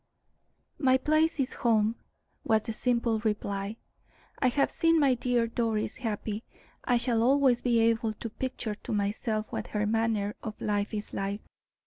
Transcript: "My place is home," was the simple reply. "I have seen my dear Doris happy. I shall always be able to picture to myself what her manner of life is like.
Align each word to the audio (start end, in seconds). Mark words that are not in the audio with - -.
"My 0.79 0.97
place 0.97 1.39
is 1.39 1.53
home," 1.53 1.93
was 2.43 2.63
the 2.63 2.73
simple 2.73 3.19
reply. 3.19 3.75
"I 4.39 4.47
have 4.47 4.71
seen 4.71 4.99
my 4.99 5.13
dear 5.13 5.45
Doris 5.45 5.97
happy. 5.97 6.43
I 6.83 6.97
shall 6.97 7.21
always 7.21 7.61
be 7.61 7.79
able 7.81 8.13
to 8.13 8.31
picture 8.31 8.73
to 8.73 8.93
myself 8.93 9.51
what 9.51 9.67
her 9.67 9.85
manner 9.85 10.33
of 10.41 10.59
life 10.59 10.91
is 10.91 11.13
like. 11.13 11.41